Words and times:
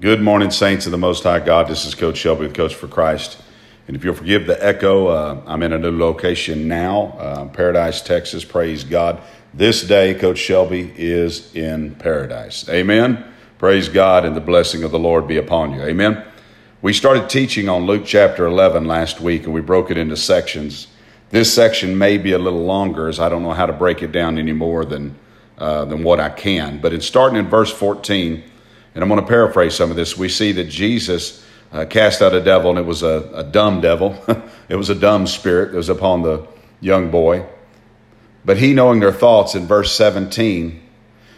Good 0.00 0.22
morning, 0.22 0.50
saints 0.50 0.86
of 0.86 0.92
the 0.92 0.98
Most 0.98 1.24
High 1.24 1.40
God. 1.40 1.68
This 1.68 1.84
is 1.84 1.94
Coach 1.94 2.16
Shelby 2.16 2.46
with 2.46 2.54
Coach 2.54 2.74
for 2.74 2.88
Christ. 2.88 3.36
And 3.86 3.94
if 3.94 4.02
you'll 4.02 4.14
forgive 4.14 4.46
the 4.46 4.56
echo, 4.64 5.08
uh, 5.08 5.42
I'm 5.46 5.62
in 5.62 5.74
a 5.74 5.78
new 5.78 5.90
location 5.90 6.66
now, 6.68 7.08
uh, 7.18 7.44
Paradise, 7.48 8.00
Texas. 8.00 8.42
Praise 8.42 8.82
God. 8.82 9.20
This 9.52 9.82
day, 9.82 10.14
Coach 10.14 10.38
Shelby 10.38 10.90
is 10.96 11.54
in 11.54 11.96
paradise. 11.96 12.66
Amen. 12.70 13.22
Praise 13.58 13.90
God, 13.90 14.24
and 14.24 14.34
the 14.34 14.40
blessing 14.40 14.84
of 14.84 14.90
the 14.90 14.98
Lord 14.98 15.28
be 15.28 15.36
upon 15.36 15.74
you. 15.74 15.82
Amen. 15.82 16.24
We 16.80 16.94
started 16.94 17.28
teaching 17.28 17.68
on 17.68 17.84
Luke 17.84 18.04
chapter 18.06 18.46
11 18.46 18.86
last 18.86 19.20
week, 19.20 19.44
and 19.44 19.52
we 19.52 19.60
broke 19.60 19.90
it 19.90 19.98
into 19.98 20.16
sections. 20.16 20.86
This 21.28 21.52
section 21.52 21.98
may 21.98 22.16
be 22.16 22.32
a 22.32 22.38
little 22.38 22.64
longer, 22.64 23.10
as 23.10 23.20
I 23.20 23.28
don't 23.28 23.42
know 23.42 23.52
how 23.52 23.66
to 23.66 23.74
break 23.74 24.02
it 24.02 24.12
down 24.12 24.38
any 24.38 24.54
more 24.54 24.86
than, 24.86 25.14
uh, 25.58 25.84
than 25.84 26.02
what 26.02 26.20
I 26.20 26.30
can. 26.30 26.80
But 26.80 26.94
in 26.94 27.02
starting 27.02 27.38
in 27.38 27.50
verse 27.50 27.70
14, 27.70 28.44
and 28.94 29.02
I'm 29.02 29.08
going 29.08 29.20
to 29.20 29.26
paraphrase 29.26 29.74
some 29.74 29.90
of 29.90 29.96
this. 29.96 30.16
We 30.16 30.28
see 30.28 30.52
that 30.52 30.64
Jesus 30.64 31.44
uh, 31.72 31.84
cast 31.84 32.22
out 32.22 32.34
a 32.34 32.40
devil, 32.40 32.70
and 32.70 32.78
it 32.78 32.84
was 32.84 33.02
a, 33.02 33.30
a 33.34 33.44
dumb 33.44 33.80
devil. 33.80 34.22
it 34.68 34.76
was 34.76 34.90
a 34.90 34.94
dumb 34.94 35.26
spirit 35.26 35.70
that 35.70 35.76
was 35.76 35.88
upon 35.88 36.22
the 36.22 36.46
young 36.80 37.10
boy. 37.10 37.46
But 38.44 38.56
he, 38.56 38.72
knowing 38.72 39.00
their 39.00 39.12
thoughts, 39.12 39.54
in 39.54 39.66
verse 39.66 39.92
17, 39.92 40.80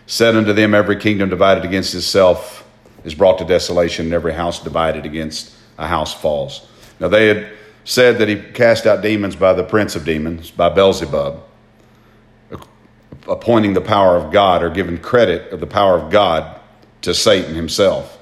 said 0.06 0.34
unto 0.34 0.52
them, 0.52 0.74
Every 0.74 0.96
kingdom 0.96 1.28
divided 1.28 1.64
against 1.64 1.94
itself 1.94 2.66
is 3.04 3.14
brought 3.14 3.38
to 3.38 3.44
desolation, 3.44 4.06
and 4.06 4.14
every 4.14 4.32
house 4.32 4.62
divided 4.62 5.05
against 5.05 5.52
a 5.78 5.86
house 5.86 6.14
falls. 6.14 6.66
Now, 7.00 7.08
they 7.08 7.28
had 7.28 7.52
said 7.84 8.19
that 8.19 8.28
he 8.28 8.36
cast 8.36 8.86
out 8.86 9.02
demons 9.02 9.36
by 9.36 9.52
the 9.52 9.64
prince 9.64 9.96
of 9.96 10.05
demons, 10.05 10.50
by 10.50 10.69
Beelzebub, 10.69 11.42
appointing 13.28 13.74
the 13.74 13.80
power 13.80 14.16
of 14.16 14.32
God 14.32 14.62
or 14.62 14.70
giving 14.70 14.98
credit 14.98 15.52
of 15.52 15.60
the 15.60 15.66
power 15.66 15.98
of 15.98 16.10
God 16.10 16.60
to 17.02 17.15
Satan 17.15 17.55
himself. 17.55 18.19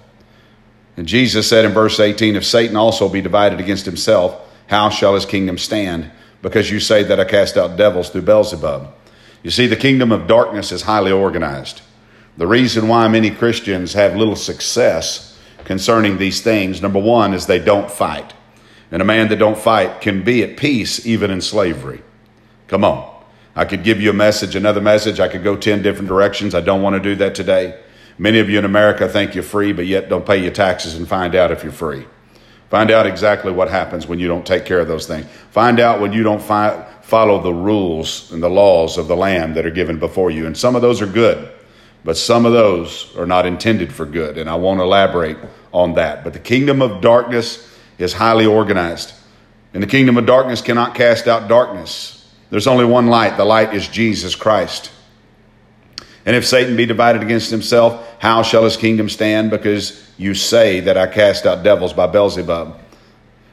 And 0.97 1.07
Jesus 1.07 1.49
said 1.49 1.65
in 1.65 1.73
verse 1.73 2.01
18, 2.01 2.37
If 2.37 2.45
Satan 2.45 2.77
also 2.77 3.09
be 3.09 3.23
divided 3.23 3.61
against 3.61 3.87
himself, 3.87 4.39
how 4.67 4.91
shall 4.91 5.15
his 5.15 5.25
kingdom 5.25 5.59
stand? 5.59 6.11
Because 6.43 6.71
you 6.71 6.81
say 6.81 7.03
that 7.05 7.21
I 7.21 7.25
cast 7.25 7.57
out 7.57 7.77
devils 7.77 8.11
through 8.11 8.23
Beelzebub. 8.23 8.93
You 9.43 9.51
see, 9.51 9.67
the 9.67 9.77
kingdom 9.77 10.13
of 10.13 10.27
darkness 10.27 10.73
is 10.73 10.83
highly 10.83 11.13
organized. 11.13 11.83
The 12.37 12.47
reason 12.47 12.89
why 12.89 13.09
many 13.09 13.31
Christians 13.31 13.95
have 13.95 14.17
little 14.17 14.37
success 14.37 15.39
concerning 15.65 16.19
these 16.19 16.41
things, 16.41 16.83
number 16.83 16.99
one, 16.99 17.35
is 17.35 17.47
they 17.47 17.59
don't 17.59 17.91
fight. 17.91 18.33
And 18.91 19.01
a 19.01 19.05
man 19.05 19.29
that 19.29 19.39
don't 19.39 19.59
fight 19.59 20.01
can 20.01 20.23
be 20.23 20.43
at 20.43 20.57
peace 20.57 21.07
even 21.07 21.31
in 21.31 21.41
slavery. 21.41 22.03
Come 22.69 22.85
on. 22.85 23.09
I 23.55 23.65
could 23.65 23.83
give 23.83 24.01
you 24.01 24.11
a 24.11 24.15
message, 24.15 24.57
another 24.57 24.81
message. 24.81 25.21
I 25.21 25.29
could 25.29 25.43
go 25.43 25.57
10 25.57 25.83
different 25.83 26.09
directions. 26.09 26.55
I 26.55 26.61
don't 26.61 26.83
want 26.83 26.95
to 26.95 27.01
do 27.01 27.17
that 27.17 27.35
today. 27.35 27.79
Many 28.21 28.39
of 28.39 28.51
you 28.51 28.59
in 28.59 28.67
America 28.67 29.09
think 29.09 29.35
you're 29.35 29.43
free, 29.43 29.73
but 29.73 29.87
yet 29.87 30.11
don't 30.11 30.27
pay 30.27 30.37
your 30.37 30.53
taxes 30.53 30.95
and 30.95 31.09
find 31.09 31.35
out 31.35 31.51
if 31.51 31.63
you're 31.63 31.73
free. 31.73 32.07
Find 32.69 32.91
out 32.91 33.07
exactly 33.07 33.51
what 33.51 33.71
happens 33.71 34.07
when 34.07 34.19
you 34.19 34.29
don't 34.29 34.45
take 34.45 34.67
care 34.67 34.79
of 34.79 34.89
those 34.89 35.07
things. 35.07 35.25
Find 35.53 35.81
out 35.81 36.03
when 36.03 36.13
you 36.13 36.23
don't 36.23 36.43
fi- 36.43 36.87
follow 37.01 37.41
the 37.41 37.55
rules 37.55 38.31
and 38.31 38.43
the 38.43 38.51
laws 38.51 38.99
of 38.99 39.09
the 39.09 39.17
land 39.17 39.55
that 39.55 39.65
are 39.65 39.71
given 39.71 39.99
before 39.99 40.31
you. 40.31 40.45
And 40.45 40.55
some 40.55 40.77
of 40.77 40.83
those 40.83 41.01
are 41.01 41.07
good, 41.07 41.51
but 42.05 42.19
some 42.19 42.45
of 42.45 42.53
those 42.53 43.11
are 43.17 43.25
not 43.25 43.47
intended 43.47 43.91
for 43.91 44.05
good. 44.05 44.37
And 44.37 44.51
I 44.51 44.55
won't 44.55 44.81
elaborate 44.81 45.39
on 45.73 45.95
that. 45.95 46.23
But 46.23 46.35
the 46.35 46.41
kingdom 46.41 46.83
of 46.83 47.01
darkness 47.01 47.75
is 47.97 48.13
highly 48.13 48.45
organized. 48.45 49.15
And 49.73 49.83
the 49.83 49.87
kingdom 49.87 50.19
of 50.19 50.27
darkness 50.27 50.61
cannot 50.61 50.95
cast 50.95 51.27
out 51.27 51.49
darkness. 51.49 52.31
There's 52.51 52.67
only 52.67 52.85
one 52.85 53.07
light. 53.07 53.39
The 53.39 53.47
light 53.47 53.73
is 53.73 53.89
Jesus 53.89 54.35
Christ. 54.35 54.93
And 56.31 56.37
if 56.37 56.47
Satan 56.47 56.77
be 56.77 56.87
divided 56.87 57.23
against 57.23 57.51
himself, 57.51 58.07
how 58.21 58.45
shall 58.45 58.63
his 58.63 58.77
kingdom 58.77 59.09
stand? 59.09 59.51
Because 59.51 60.09
you 60.17 60.33
say 60.35 60.79
that 60.79 60.97
I 60.97 61.09
cast 61.09 61.45
out 61.45 61.65
devils 61.65 61.93
by 61.93 62.07
Beelzebub. 62.07 62.79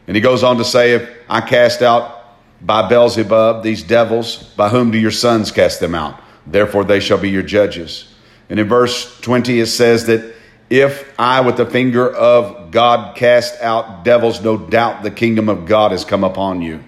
And 0.06 0.16
he 0.16 0.22
goes 0.22 0.44
on 0.44 0.58
to 0.58 0.64
say, 0.64 0.92
If 0.92 1.09
I 1.28 1.42
cast 1.42 1.81
out 1.81 2.38
by 2.61 2.88
Beelzebub 2.88 3.63
these 3.63 3.81
devils, 3.81 4.44
by 4.56 4.69
whom 4.69 4.91
do 4.91 5.00
your 5.00 5.09
sons 5.09 5.51
cast 5.51 5.79
them 5.79 5.96
out? 5.96 6.22
Therefore 6.46 6.84
they 6.84 7.00
shall 7.00 7.18
be 7.18 7.31
your 7.31 7.41
judges. 7.41 8.13
And 8.47 8.59
in 8.59 8.68
verse 8.68 9.19
20 9.22 9.59
it 9.59 9.66
says 9.66 10.06
that 10.06 10.35
if 10.69 11.12
I 11.19 11.41
with 11.41 11.57
the 11.57 11.66
finger 11.66 12.07
of 12.07 12.69
God 12.69 13.16
cast 13.16 13.59
out 13.59 14.03
devils, 14.03 14.44
no 14.44 14.56
doubt 14.56 15.01
the 15.01 15.09
kingdom 15.09 15.50
of 15.50 15.66
God 15.66 15.94
has 15.94 16.06
come 16.06 16.24
upon 16.24 16.62
you. 16.62 16.84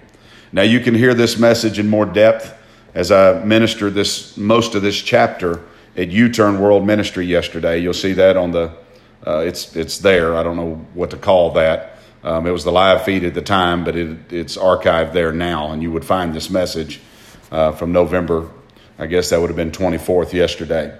Now 0.51 0.61
you 0.61 0.81
can 0.81 0.93
hear 0.93 1.15
this 1.15 1.39
message 1.39 1.79
in 1.79 1.89
more 1.89 2.05
depth 2.05 2.55
as 2.93 3.11
I 3.11 3.43
minister 3.43 3.89
this 3.89 4.37
most 4.37 4.75
of 4.75 4.83
this 4.83 5.01
chapter 5.01 5.65
at 5.99 6.09
U-Turn 6.09 6.59
World 6.61 6.87
Ministry 6.87 7.25
yesterday. 7.25 7.79
You'll 7.79 7.93
see 7.93 8.13
that 8.13 8.37
on 8.37 8.51
the 8.51 8.71
uh, 9.27 9.39
it's 9.39 9.75
it's 9.75 9.97
there. 9.97 10.37
I 10.37 10.43
don't 10.43 10.55
know 10.55 10.75
what 10.93 11.09
to 11.11 11.17
call 11.17 11.51
that. 11.51 11.97
Um, 12.23 12.47
it 12.47 12.51
was 12.51 12.63
the 12.63 12.71
live 12.71 13.03
feed 13.03 13.25
at 13.25 13.33
the 13.33 13.41
time, 13.41 13.83
but 13.83 13.95
it, 13.95 14.31
it's 14.31 14.55
archived 14.57 15.11
there 15.11 15.33
now, 15.33 15.71
and 15.71 15.81
you 15.81 15.91
would 15.91 16.05
find 16.05 16.33
this 16.33 16.49
message 16.49 17.01
uh, 17.51 17.73
from 17.73 17.91
November. 17.91 18.49
I 18.97 19.07
guess 19.07 19.29
that 19.29 19.41
would 19.41 19.49
have 19.49 19.57
been 19.57 19.71
24th 19.71 20.33
yesterday. 20.33 20.97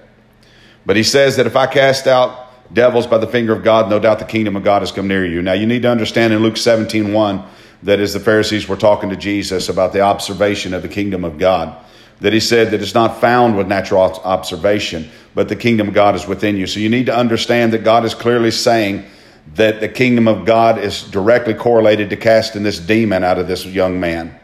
But 0.86 0.96
he 0.96 1.04
says 1.04 1.38
that 1.38 1.46
if 1.46 1.56
I 1.56 1.68
cast 1.68 2.08
out 2.08 2.74
devils 2.74 3.08
by 3.08 3.18
the 3.18 3.28
finger 3.28 3.54
of 3.54 3.64
God, 3.64 3.90
no 3.90 4.00
doubt 4.00 4.20
the 4.20 4.26
kingdom 4.26 4.56
of 4.56 4.64
God 4.64 4.82
has 4.82 4.92
come 4.92 5.08
near 5.08 5.26
you. 5.26 5.42
Now 5.42 5.54
you 5.54 5.66
need 5.66 5.82
to 5.82 5.92
understand 5.92 6.34
in 6.34 6.42
Luke 6.42 6.58
17, 6.58 7.14
1, 7.14 7.44
that 7.84 8.00
as 8.00 8.14
the 8.14 8.20
Pharisees 8.20 8.68
were 8.68 8.78
talking 8.78 9.10
to 9.10 9.16
Jesus 9.16 9.70
about 9.70 9.94
the 9.94 10.02
observation 10.02 10.74
of 10.74 10.82
the 10.82 10.88
kingdom 10.90 11.24
of 11.24 11.38
God, 11.38 11.76
that 12.22 12.34
he 12.34 12.40
said 12.40 12.72
that 12.72 12.82
it's 12.82 12.94
not 12.94 13.22
found 13.22 13.56
with 13.56 13.68
natural 13.68 14.02
observation, 14.02 15.10
but 15.36 15.48
the 15.48 15.56
kingdom 15.56 15.88
of 15.88 15.94
God 15.94 16.16
is 16.16 16.28
within 16.28 16.58
you. 16.58 16.68
So 16.68 16.80
you 16.80 16.90
need 16.90 17.06
to 17.06 17.16
understand 17.16 17.74
that 17.74 17.84
God 17.84 18.04
is 18.04 18.14
clearly 18.14 18.52
saying 18.52 19.06
that 19.56 19.80
the 19.80 19.88
kingdom 19.88 20.28
of 20.28 20.46
God 20.46 20.78
is 20.78 21.04
directly 21.04 21.54
correlated 21.54 22.10
to 22.10 22.18
casting 22.18 22.64
this 22.64 22.80
demon 22.80 23.24
out 23.24 23.40
of 23.40 23.48
this 23.48 23.66
young 23.66 24.00
man. 24.00 24.38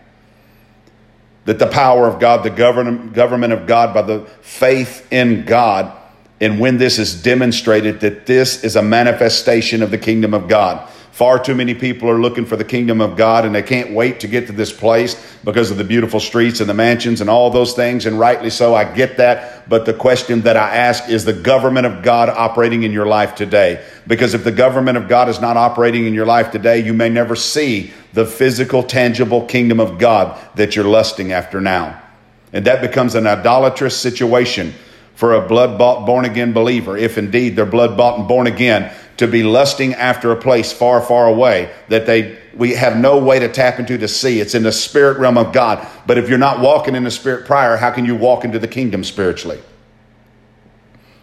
That 1.44 1.60
the 1.60 1.68
power 1.68 2.08
of 2.08 2.20
God, 2.20 2.44
the 2.44 2.50
government 2.50 3.54
of 3.54 3.68
God, 3.68 3.94
by 3.94 4.02
the 4.02 4.22
faith 4.42 5.08
in 5.12 5.46
God, 5.46 5.96
and 6.42 6.60
when 6.60 6.78
this 6.78 6.98
is 6.98 7.22
demonstrated, 7.22 8.00
that 8.00 8.26
this 8.26 8.64
is 8.64 8.76
a 8.76 8.82
manifestation 8.82 9.84
of 9.84 9.92
the 9.92 9.98
kingdom 9.98 10.34
of 10.34 10.48
God. 10.48 10.90
Far 11.16 11.40
too 11.40 11.56
many 11.56 11.74
people 11.74 12.10
are 12.10 12.20
looking 12.20 12.46
for 12.46 12.58
the 12.58 12.66
kingdom 12.66 13.00
of 13.00 13.16
God 13.16 13.46
and 13.46 13.56
they 13.56 13.64
can't 13.64 13.92
wait 13.92 14.20
to 14.20 14.28
get 14.28 14.48
to 14.48 14.52
this 14.52 14.74
place 14.74 15.16
because 15.46 15.72
of 15.72 15.78
the 15.78 15.86
beautiful 15.86 16.20
streets 16.20 16.60
and 16.60 16.70
the 16.70 16.74
mansions 16.74 17.22
and 17.22 17.30
all 17.30 17.50
those 17.50 17.72
things. 17.72 18.06
And 18.06 18.20
rightly 18.20 18.50
so, 18.50 18.76
I 18.76 18.84
get 18.84 19.16
that. 19.16 19.70
But 19.70 19.86
the 19.86 19.94
question 19.94 20.42
that 20.42 20.58
I 20.58 20.76
ask 20.76 21.08
is 21.08 21.24
the 21.24 21.32
government 21.32 21.86
of 21.86 22.04
God 22.04 22.28
operating 22.28 22.84
in 22.84 22.92
your 22.92 23.06
life 23.06 23.34
today? 23.34 23.82
Because 24.06 24.34
if 24.34 24.44
the 24.44 24.52
government 24.52 24.98
of 24.98 25.08
God 25.08 25.30
is 25.30 25.40
not 25.40 25.56
operating 25.56 26.06
in 26.06 26.14
your 26.14 26.26
life 26.26 26.52
today, 26.52 26.80
you 26.80 26.94
may 26.94 27.08
never 27.08 27.38
see 27.38 27.94
the 28.12 28.26
physical, 28.26 28.84
tangible 28.84 29.46
kingdom 29.46 29.80
of 29.80 29.98
God 29.98 30.38
that 30.56 30.76
you're 30.76 30.84
lusting 30.84 31.32
after 31.32 31.62
now. 31.62 32.04
And 32.52 32.68
that 32.68 32.82
becomes 32.82 33.16
an 33.16 33.26
idolatrous 33.26 33.98
situation 33.98 34.74
for 35.14 35.34
a 35.34 35.48
blood 35.48 35.78
bought, 35.78 36.06
born 36.06 36.26
again 36.26 36.52
believer, 36.52 36.98
if 36.98 37.18
indeed 37.18 37.56
they're 37.56 37.66
blood 37.66 37.96
bought 37.96 38.20
and 38.20 38.28
born 38.28 38.48
again 38.48 38.94
to 39.18 39.28
be 39.28 39.44
lusting 39.44 39.94
after 39.94 40.32
a 40.32 40.36
place 40.36 40.74
far, 40.74 41.02
far 41.02 41.28
away 41.28 41.72
that 41.88 42.06
they 42.06 42.38
we 42.56 42.74
have 42.74 42.98
no 42.98 43.18
way 43.18 43.40
to 43.40 43.50
tap 43.50 43.80
into 43.80 43.98
to 43.98 44.08
see. 44.08 44.40
It's 44.40 44.56
in 44.56 44.64
the 44.64 44.72
spirit 44.72 45.18
realm 45.18 45.38
of 45.38 45.52
God. 45.52 45.86
But 46.08 46.18
if 46.18 46.30
you're 46.30 46.38
not 46.38 46.60
walking 46.60 46.96
in 46.96 47.04
the 47.04 47.12
spirit 47.12 47.46
prior, 47.46 47.76
how 47.76 47.92
can 47.92 48.06
you 48.06 48.16
walk 48.16 48.46
into 48.46 48.60
the 48.60 48.68
kingdom 48.68 49.04
spiritually? 49.04 49.60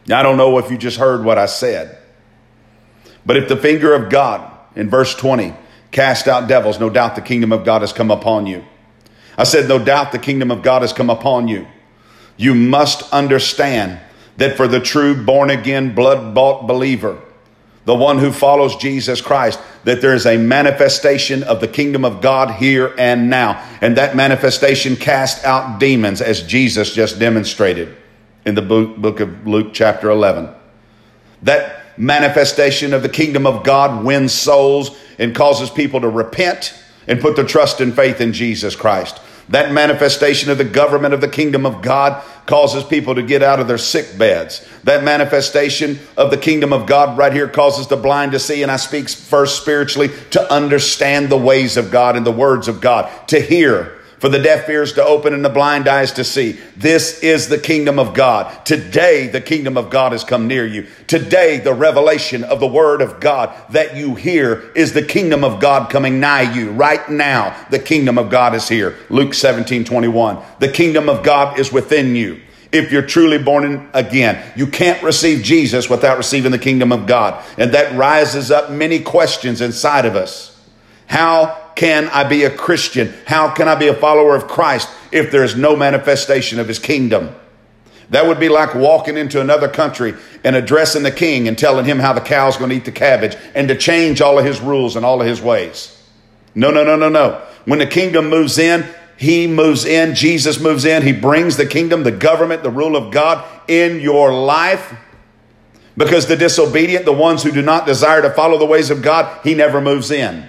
Now, 0.06 0.20
I 0.20 0.22
don't 0.22 0.36
know 0.36 0.58
if 0.58 0.70
you 0.70 0.76
just 0.76 0.98
heard 0.98 1.24
what 1.24 1.38
I 1.38 1.46
said. 1.46 1.98
But 3.24 3.36
if 3.36 3.48
the 3.48 3.56
finger 3.56 3.94
of 3.94 4.10
God 4.10 4.50
in 4.74 4.90
verse 4.90 5.14
20 5.14 5.54
cast 5.90 6.28
out 6.28 6.48
devils, 6.48 6.80
no 6.80 6.90
doubt 6.90 7.14
the 7.14 7.22
kingdom 7.22 7.52
of 7.52 7.64
God 7.64 7.82
has 7.82 7.92
come 7.92 8.10
upon 8.10 8.46
you. 8.46 8.64
I 9.38 9.44
said, 9.44 9.68
no 9.68 9.78
doubt 9.78 10.12
the 10.12 10.18
kingdom 10.18 10.50
of 10.50 10.62
God 10.62 10.82
has 10.82 10.92
come 10.92 11.08
upon 11.08 11.48
you. 11.48 11.66
You 12.36 12.54
must 12.54 13.10
understand 13.12 14.00
that 14.36 14.56
for 14.56 14.66
the 14.66 14.80
true 14.80 15.24
born 15.24 15.50
again, 15.50 15.94
blood 15.94 16.34
bought 16.34 16.66
believer, 16.66 17.18
the 17.84 17.94
one 17.94 18.18
who 18.18 18.30
follows 18.30 18.76
Jesus 18.76 19.20
Christ, 19.20 19.60
that 19.84 20.00
there 20.00 20.14
is 20.14 20.26
a 20.26 20.36
manifestation 20.36 21.42
of 21.42 21.60
the 21.60 21.68
kingdom 21.68 22.04
of 22.04 22.20
God 22.20 22.52
here 22.52 22.94
and 22.96 23.28
now. 23.28 23.66
And 23.80 23.96
that 23.96 24.14
manifestation 24.14 24.94
cast 24.96 25.44
out 25.44 25.80
demons 25.80 26.20
as 26.20 26.42
Jesus 26.42 26.94
just 26.94 27.18
demonstrated 27.18 27.96
in 28.44 28.54
the 28.54 28.62
book 28.62 29.20
of 29.20 29.46
Luke, 29.46 29.72
chapter 29.72 30.10
11. 30.10 30.48
That 31.42 31.98
manifestation 31.98 32.94
of 32.94 33.02
the 33.02 33.08
kingdom 33.08 33.46
of 33.46 33.64
God 33.64 34.04
wins 34.04 34.32
souls 34.32 34.96
and 35.18 35.34
causes 35.34 35.68
people 35.68 36.00
to 36.00 36.08
repent 36.08 36.74
and 37.08 37.20
put 37.20 37.34
their 37.34 37.44
trust 37.44 37.80
and 37.80 37.94
faith 37.94 38.20
in 38.20 38.32
Jesus 38.32 38.76
Christ. 38.76 39.20
That 39.48 39.72
manifestation 39.72 40.50
of 40.50 40.58
the 40.58 40.64
government 40.64 41.14
of 41.14 41.20
the 41.20 41.28
kingdom 41.28 41.66
of 41.66 41.82
God 41.82 42.22
causes 42.46 42.84
people 42.84 43.14
to 43.14 43.22
get 43.22 43.42
out 43.42 43.60
of 43.60 43.68
their 43.68 43.78
sick 43.78 44.18
beds. 44.18 44.66
That 44.84 45.04
manifestation 45.04 45.98
of 46.16 46.30
the 46.30 46.36
kingdom 46.36 46.72
of 46.72 46.86
God 46.86 47.16
right 47.16 47.32
here 47.32 47.48
causes 47.48 47.86
the 47.86 47.96
blind 47.96 48.32
to 48.32 48.38
see. 48.38 48.62
And 48.62 48.70
I 48.70 48.76
speak 48.76 49.08
first 49.08 49.60
spiritually 49.60 50.10
to 50.30 50.52
understand 50.52 51.28
the 51.28 51.36
ways 51.36 51.76
of 51.76 51.90
God 51.90 52.16
and 52.16 52.26
the 52.26 52.32
words 52.32 52.68
of 52.68 52.80
God, 52.80 53.10
to 53.28 53.40
hear 53.40 54.01
for 54.22 54.28
the 54.28 54.38
deaf 54.38 54.68
ears 54.68 54.92
to 54.92 55.04
open 55.04 55.34
and 55.34 55.44
the 55.44 55.48
blind 55.48 55.88
eyes 55.88 56.12
to 56.12 56.22
see. 56.22 56.52
This 56.76 57.24
is 57.24 57.48
the 57.48 57.58
kingdom 57.58 57.98
of 57.98 58.14
God. 58.14 58.64
Today, 58.64 59.26
the 59.26 59.40
kingdom 59.40 59.76
of 59.76 59.90
God 59.90 60.12
has 60.12 60.22
come 60.22 60.46
near 60.46 60.64
you. 60.64 60.86
Today, 61.08 61.58
the 61.58 61.74
revelation 61.74 62.44
of 62.44 62.60
the 62.60 62.68
word 62.68 63.02
of 63.02 63.18
God 63.18 63.52
that 63.70 63.96
you 63.96 64.14
hear 64.14 64.70
is 64.76 64.92
the 64.92 65.02
kingdom 65.02 65.42
of 65.42 65.58
God 65.58 65.90
coming 65.90 66.20
nigh 66.20 66.54
you. 66.54 66.70
Right 66.70 67.10
now, 67.10 67.66
the 67.70 67.80
kingdom 67.80 68.16
of 68.16 68.30
God 68.30 68.54
is 68.54 68.68
here. 68.68 68.96
Luke 69.10 69.34
17 69.34 69.84
21. 69.84 70.38
The 70.60 70.70
kingdom 70.70 71.08
of 71.08 71.24
God 71.24 71.58
is 71.58 71.72
within 71.72 72.14
you 72.14 72.40
if 72.70 72.92
you're 72.92 73.02
truly 73.02 73.38
born 73.38 73.90
again. 73.92 74.40
You 74.54 74.68
can't 74.68 75.02
receive 75.02 75.42
Jesus 75.42 75.90
without 75.90 76.16
receiving 76.16 76.52
the 76.52 76.60
kingdom 76.60 76.92
of 76.92 77.08
God. 77.08 77.44
And 77.58 77.74
that 77.74 77.98
rises 77.98 78.52
up 78.52 78.70
many 78.70 79.00
questions 79.00 79.60
inside 79.60 80.06
of 80.06 80.14
us. 80.14 80.56
How 81.08 81.61
can 81.74 82.08
I 82.08 82.24
be 82.24 82.44
a 82.44 82.50
Christian? 82.50 83.12
How 83.26 83.50
can 83.50 83.68
I 83.68 83.74
be 83.74 83.88
a 83.88 83.94
follower 83.94 84.36
of 84.36 84.48
Christ 84.48 84.88
if 85.10 85.30
there's 85.30 85.56
no 85.56 85.76
manifestation 85.76 86.58
of 86.58 86.68
his 86.68 86.78
kingdom? 86.78 87.34
That 88.10 88.26
would 88.26 88.38
be 88.38 88.50
like 88.50 88.74
walking 88.74 89.16
into 89.16 89.40
another 89.40 89.68
country 89.68 90.14
and 90.44 90.54
addressing 90.54 91.02
the 91.02 91.10
king 91.10 91.48
and 91.48 91.56
telling 91.56 91.86
him 91.86 91.98
how 91.98 92.12
the 92.12 92.20
cow's 92.20 92.58
going 92.58 92.70
to 92.70 92.76
eat 92.76 92.84
the 92.84 92.92
cabbage 92.92 93.36
and 93.54 93.68
to 93.68 93.74
change 93.74 94.20
all 94.20 94.38
of 94.38 94.44
his 94.44 94.60
rules 94.60 94.96
and 94.96 95.04
all 95.04 95.20
of 95.20 95.26
his 95.26 95.40
ways. 95.40 95.98
No, 96.54 96.70
no, 96.70 96.84
no, 96.84 96.96
no, 96.96 97.08
no. 97.08 97.42
When 97.64 97.78
the 97.78 97.86
kingdom 97.86 98.28
moves 98.28 98.58
in, 98.58 98.86
he 99.16 99.46
moves 99.46 99.84
in, 99.86 100.14
Jesus 100.14 100.60
moves 100.60 100.84
in, 100.84 101.02
he 101.02 101.12
brings 101.12 101.56
the 101.56 101.64
kingdom, 101.64 102.02
the 102.02 102.10
government, 102.10 102.62
the 102.62 102.70
rule 102.70 102.96
of 102.96 103.12
God 103.12 103.44
in 103.66 104.00
your 104.00 104.34
life. 104.34 104.94
Because 105.96 106.26
the 106.26 106.36
disobedient, 106.36 107.04
the 107.04 107.12
ones 107.12 107.42
who 107.42 107.52
do 107.52 107.62
not 107.62 107.86
desire 107.86 108.20
to 108.22 108.30
follow 108.30 108.58
the 108.58 108.66
ways 108.66 108.90
of 108.90 109.00
God, 109.00 109.40
he 109.42 109.54
never 109.54 109.80
moves 109.80 110.10
in. 110.10 110.48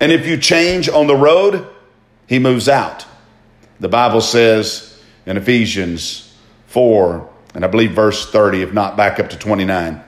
And 0.00 0.12
if 0.12 0.26
you 0.26 0.36
change 0.36 0.88
on 0.88 1.06
the 1.06 1.16
road, 1.16 1.66
he 2.26 2.38
moves 2.38 2.68
out. 2.68 3.06
The 3.80 3.88
Bible 3.88 4.20
says 4.20 5.00
in 5.26 5.36
Ephesians 5.36 6.36
4, 6.66 7.28
and 7.54 7.64
I 7.64 7.68
believe 7.68 7.92
verse 7.92 8.30
30, 8.30 8.62
if 8.62 8.72
not 8.72 8.96
back 8.96 9.18
up 9.18 9.30
to 9.30 9.38
29, 9.38 10.02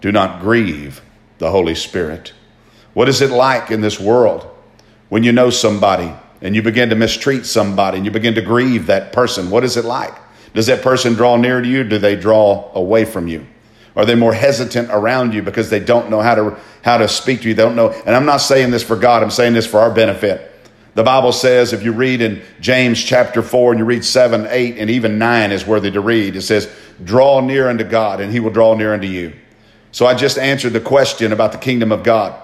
do 0.00 0.12
not 0.12 0.40
grieve 0.40 1.00
the 1.38 1.50
Holy 1.50 1.74
Spirit. 1.74 2.32
What 2.92 3.08
is 3.08 3.20
it 3.20 3.30
like 3.30 3.70
in 3.70 3.80
this 3.80 3.98
world 3.98 4.46
when 5.08 5.22
you 5.22 5.32
know 5.32 5.50
somebody 5.50 6.12
and 6.40 6.54
you 6.54 6.62
begin 6.62 6.90
to 6.90 6.96
mistreat 6.96 7.46
somebody 7.46 7.96
and 7.96 8.04
you 8.04 8.10
begin 8.10 8.34
to 8.34 8.42
grieve 8.42 8.86
that 8.86 9.12
person? 9.12 9.50
What 9.50 9.64
is 9.64 9.76
it 9.76 9.84
like? 9.84 10.14
Does 10.52 10.66
that 10.66 10.82
person 10.82 11.14
draw 11.14 11.36
near 11.36 11.60
to 11.60 11.68
you? 11.68 11.84
Do 11.84 11.98
they 11.98 12.16
draw 12.16 12.70
away 12.74 13.04
from 13.04 13.28
you? 13.28 13.46
Are 13.96 14.04
they 14.04 14.14
more 14.14 14.34
hesitant 14.34 14.90
around 14.90 15.34
you 15.34 15.42
because 15.42 15.70
they 15.70 15.80
don't 15.80 16.10
know 16.10 16.20
how 16.20 16.34
to 16.34 16.56
how 16.84 16.98
to 16.98 17.08
speak 17.08 17.40
to 17.40 17.48
you? 17.48 17.54
They 17.54 17.62
don't 17.62 17.76
know. 17.76 17.90
And 17.90 18.14
I'm 18.14 18.26
not 18.26 18.36
saying 18.36 18.70
this 18.70 18.82
for 18.82 18.94
God. 18.94 19.22
I'm 19.22 19.30
saying 19.30 19.54
this 19.54 19.66
for 19.66 19.80
our 19.80 19.90
benefit. 19.90 20.52
The 20.92 21.02
Bible 21.02 21.32
says, 21.32 21.72
if 21.72 21.82
you 21.82 21.92
read 21.92 22.20
in 22.20 22.42
James 22.60 23.02
chapter 23.02 23.40
4 23.40 23.72
and 23.72 23.78
you 23.78 23.86
read 23.86 24.04
7, 24.04 24.46
8, 24.48 24.76
and 24.76 24.90
even 24.90 25.18
9 25.18 25.50
is 25.50 25.66
worthy 25.66 25.90
to 25.90 26.00
read, 26.02 26.36
it 26.36 26.42
says, 26.42 26.70
Draw 27.02 27.40
near 27.40 27.70
unto 27.70 27.84
God, 27.84 28.20
and 28.20 28.30
he 28.30 28.38
will 28.38 28.50
draw 28.50 28.74
near 28.74 28.92
unto 28.92 29.06
you. 29.06 29.32
So 29.92 30.06
I 30.06 30.12
just 30.12 30.38
answered 30.38 30.74
the 30.74 30.80
question 30.80 31.32
about 31.32 31.52
the 31.52 31.58
kingdom 31.58 31.90
of 31.90 32.02
God. 32.02 32.38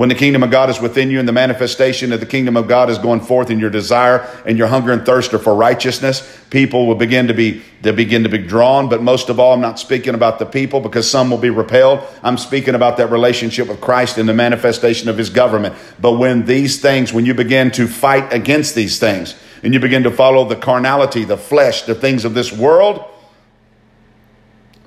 When 0.00 0.08
the 0.08 0.14
kingdom 0.14 0.42
of 0.42 0.50
God 0.50 0.70
is 0.70 0.80
within 0.80 1.10
you 1.10 1.18
and 1.18 1.28
the 1.28 1.32
manifestation 1.32 2.10
of 2.10 2.20
the 2.20 2.24
kingdom 2.24 2.56
of 2.56 2.66
God 2.66 2.88
is 2.88 2.96
going 2.96 3.20
forth 3.20 3.50
in 3.50 3.58
your 3.58 3.68
desire 3.68 4.26
and 4.46 4.56
your 4.56 4.68
hunger 4.68 4.92
and 4.92 5.04
thirst 5.04 5.30
for 5.30 5.54
righteousness, 5.54 6.40
people 6.48 6.86
will 6.86 6.94
begin 6.94 7.26
to 7.26 7.34
be 7.34 7.60
to 7.82 7.92
begin 7.92 8.22
to 8.22 8.30
be 8.30 8.38
drawn. 8.38 8.88
But 8.88 9.02
most 9.02 9.28
of 9.28 9.38
all, 9.38 9.52
I'm 9.52 9.60
not 9.60 9.78
speaking 9.78 10.14
about 10.14 10.38
the 10.38 10.46
people 10.46 10.80
because 10.80 11.10
some 11.10 11.28
will 11.28 11.36
be 11.36 11.50
repelled. 11.50 12.00
I'm 12.22 12.38
speaking 12.38 12.74
about 12.74 12.96
that 12.96 13.10
relationship 13.10 13.68
with 13.68 13.82
Christ 13.82 14.16
and 14.16 14.26
the 14.26 14.32
manifestation 14.32 15.10
of 15.10 15.18
his 15.18 15.28
government. 15.28 15.74
But 16.00 16.12
when 16.12 16.46
these 16.46 16.80
things, 16.80 17.12
when 17.12 17.26
you 17.26 17.34
begin 17.34 17.70
to 17.72 17.86
fight 17.86 18.32
against 18.32 18.74
these 18.74 18.98
things 18.98 19.34
and 19.62 19.74
you 19.74 19.80
begin 19.80 20.04
to 20.04 20.10
follow 20.10 20.48
the 20.48 20.56
carnality, 20.56 21.24
the 21.24 21.36
flesh, 21.36 21.82
the 21.82 21.94
things 21.94 22.24
of 22.24 22.32
this 22.32 22.50
world, 22.50 23.04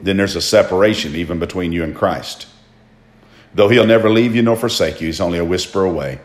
then 0.02 0.18
there's 0.18 0.36
a 0.36 0.42
separation 0.42 1.14
even 1.14 1.38
between 1.38 1.72
you 1.72 1.84
and 1.84 1.96
Christ. 1.96 2.48
Though 3.56 3.70
he'll 3.70 3.86
never 3.86 4.10
leave 4.10 4.36
you 4.36 4.42
nor 4.42 4.56
forsake 4.56 5.00
you, 5.00 5.08
he's 5.08 5.22
only 5.22 5.38
a 5.38 5.46
whisper 5.46 5.84
away. 5.84 6.20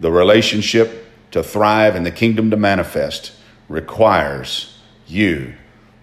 The 0.00 0.10
relationship 0.10 1.06
to 1.30 1.42
thrive 1.42 1.94
and 1.94 2.04
the 2.04 2.10
kingdom 2.10 2.50
to 2.50 2.56
manifest 2.56 3.32
requires 3.68 4.78
you 5.06 5.54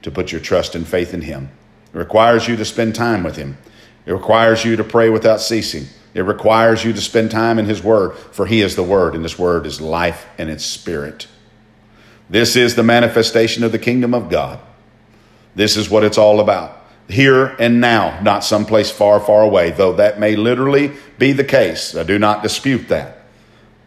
to 0.02 0.12
put 0.12 0.32
your 0.32 0.40
trust 0.40 0.76
and 0.76 0.88
faith 0.88 1.14
in 1.14 1.22
him. 1.22 1.50
It 1.94 1.98
requires 1.98 2.48
you 2.48 2.56
to 2.56 2.66
spend 2.66 2.96
time 2.96 3.24
with 3.24 3.36
him. 3.36 3.58
It 4.06 4.14
requires 4.14 4.64
you 4.64 4.76
to 4.78 4.84
pray 4.84 5.10
without 5.10 5.42
ceasing. 5.42 5.88
It 6.14 6.22
requires 6.22 6.84
you 6.84 6.94
to 6.94 7.02
spend 7.02 7.32
time 7.32 7.60
in 7.60 7.66
his 7.66 7.84
word, 7.84 8.16
for 8.16 8.46
he 8.46 8.62
is 8.62 8.76
the 8.76 8.84
word, 8.84 9.16
and 9.16 9.24
this 9.24 9.38
word 9.38 9.66
is 9.66 9.82
life 9.82 10.26
and 10.38 10.50
its 10.50 10.66
spirit. 10.66 11.28
This 12.30 12.56
is 12.56 12.76
the 12.76 12.84
manifestation 12.84 13.64
of 13.64 13.72
the 13.72 13.80
kingdom 13.80 14.14
of 14.14 14.30
God. 14.30 14.60
This 15.54 15.76
is 15.76 15.90
what 15.90 16.04
it's 16.04 16.18
all 16.18 16.40
about 16.40 16.79
here 17.10 17.56
and 17.60 17.82
now, 17.82 18.20
not 18.22 18.44
someplace 18.44 18.92
far, 18.92 19.20
far 19.20 19.42
away, 19.42 19.72
though 19.72 19.94
that 19.94 20.20
may 20.20 20.36
literally 20.36 20.92
be 21.18 21.32
the 21.32 21.44
case. 21.44 21.96
I 21.96 22.04
do 22.04 22.20
not 22.20 22.44
dispute 22.44 22.88
that. 22.90 23.18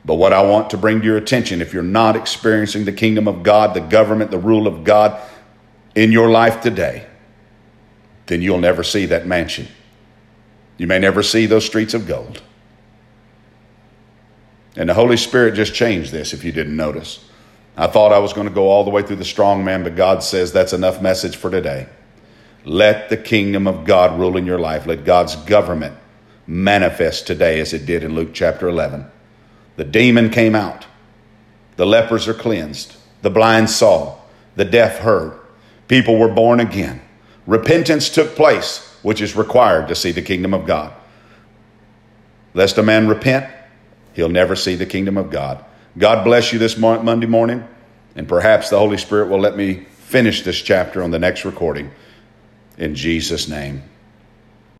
But 0.04 0.16
what 0.16 0.32
I 0.32 0.42
want 0.42 0.70
to 0.70 0.76
bring 0.76 1.00
to 1.00 1.06
your 1.06 1.16
attention, 1.16 1.62
if 1.62 1.72
you're 1.72 1.84
not 1.84 2.16
experiencing 2.16 2.84
the 2.84 2.92
kingdom 2.92 3.28
of 3.28 3.44
God, 3.44 3.74
the 3.74 3.80
government, 3.80 4.32
the 4.32 4.38
rule 4.38 4.66
of 4.66 4.82
God 4.82 5.20
in 5.94 6.10
your 6.10 6.30
life 6.30 6.60
today, 6.60 7.06
then 8.26 8.42
you'll 8.42 8.58
never 8.58 8.82
see 8.82 9.06
that 9.06 9.26
mansion. 9.26 9.68
You 10.76 10.88
may 10.88 10.98
never 10.98 11.22
see 11.22 11.46
those 11.46 11.64
streets 11.64 11.94
of 11.94 12.08
gold. 12.08 12.42
And 14.74 14.88
the 14.88 14.94
Holy 14.94 15.16
Spirit 15.16 15.54
just 15.54 15.74
changed 15.74 16.10
this 16.10 16.32
if 16.32 16.42
you 16.42 16.50
didn't 16.50 16.74
notice. 16.74 17.24
I 17.76 17.86
thought 17.86 18.12
I 18.12 18.18
was 18.18 18.32
going 18.32 18.48
to 18.48 18.52
go 18.52 18.68
all 18.68 18.82
the 18.82 18.90
way 18.90 19.02
through 19.02 19.16
the 19.16 19.24
strong 19.24 19.64
man, 19.64 19.84
but 19.84 19.94
God 19.94 20.24
says 20.24 20.52
that's 20.52 20.72
enough 20.72 21.00
message 21.00 21.36
for 21.36 21.50
today. 21.50 21.88
Let 22.64 23.08
the 23.08 23.16
kingdom 23.16 23.66
of 23.66 23.84
God 23.84 24.18
rule 24.18 24.36
in 24.36 24.46
your 24.46 24.58
life. 24.58 24.86
Let 24.86 25.04
God's 25.04 25.36
government 25.36 25.96
manifest 26.46 27.26
today 27.26 27.60
as 27.60 27.72
it 27.72 27.86
did 27.86 28.04
in 28.04 28.14
Luke 28.14 28.30
chapter 28.32 28.68
11. 28.68 29.06
The 29.76 29.84
demon 29.84 30.30
came 30.30 30.54
out. 30.54 30.86
The 31.76 31.86
lepers 31.86 32.28
are 32.28 32.34
cleansed. 32.34 32.96
The 33.22 33.30
blind 33.30 33.70
saw. 33.70 34.18
The 34.54 34.64
deaf 34.64 34.98
heard. 34.98 35.38
People 35.88 36.18
were 36.18 36.32
born 36.32 36.60
again. 36.60 37.00
Repentance 37.46 38.08
took 38.08 38.36
place, 38.36 38.96
which 39.02 39.20
is 39.20 39.34
required 39.34 39.88
to 39.88 39.94
see 39.94 40.12
the 40.12 40.22
kingdom 40.22 40.54
of 40.54 40.66
God. 40.66 40.92
Lest 42.54 42.78
a 42.78 42.82
man 42.82 43.08
repent, 43.08 43.50
he'll 44.12 44.28
never 44.28 44.54
see 44.54 44.76
the 44.76 44.86
kingdom 44.86 45.16
of 45.16 45.30
God. 45.30 45.64
God 45.98 46.22
bless 46.24 46.52
you 46.52 46.58
this 46.58 46.76
Monday 46.76 47.26
morning, 47.26 47.66
and 48.14 48.28
perhaps 48.28 48.70
the 48.70 48.78
Holy 48.78 48.98
Spirit 48.98 49.28
will 49.28 49.40
let 49.40 49.56
me 49.56 49.86
finish 49.90 50.42
this 50.42 50.60
chapter 50.60 51.02
on 51.02 51.10
the 51.10 51.18
next 51.18 51.44
recording. 51.44 51.90
In 52.78 52.94
Jesus' 52.94 53.48
name. 53.48 53.82